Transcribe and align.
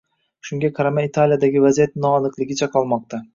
Shunga 0.47 0.71
qaramay 0.79 1.09
Italiyadagi 1.09 1.61
vaziyat 1.67 1.95
noaniqligicha 2.07 2.71
qolmoqda 2.79 3.23